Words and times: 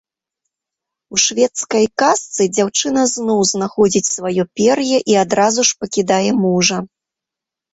У 1.15 1.19
шведскай 1.23 1.85
казцы 2.03 2.47
дзяўчына 2.55 3.01
зноў 3.15 3.39
знаходзіць 3.51 4.09
сваё 4.15 4.43
пер'е 4.61 4.99
і 5.13 5.21
адразу 5.25 5.61
ж 5.71 5.81
пакідае 5.85 6.29
мужа. 6.43 6.77